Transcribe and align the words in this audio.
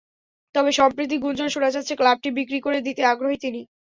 তবে 0.55 0.71
সম্প্রতি 0.71 1.15
গুঞ্জন 1.17 1.49
শোনা 1.49 1.69
যাচ্ছে, 1.71 1.93
ক্লাবটি 1.95 2.29
বিক্রি 2.37 2.59
করে 2.61 2.79
দিতে 2.87 3.01
আগ্রহী 3.05 3.37
তিনি। 3.37 3.61